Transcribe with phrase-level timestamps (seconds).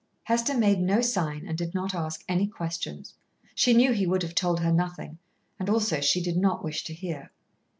[0.23, 3.13] Hester made no sign and did not ask any questions.
[3.53, 5.19] She knew he would have told her nothing,
[5.59, 7.29] and also she did not wish to hear.